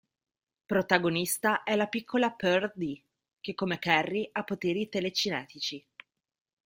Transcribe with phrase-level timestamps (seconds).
[0.65, 3.03] Protagonista è la piccola Pearl Dee
[3.39, 5.85] che come Carrie ha poteri telecinetici.